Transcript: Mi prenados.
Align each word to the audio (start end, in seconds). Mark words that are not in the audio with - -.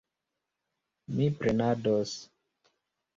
Mi 1.19 1.27
prenados. 1.43 2.15